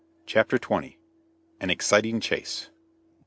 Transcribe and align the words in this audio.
CHAPTER 0.25 0.57
XX. 0.57 0.95
AN 1.59 1.69
EXCITING 1.69 2.21
CHASE. 2.21 2.71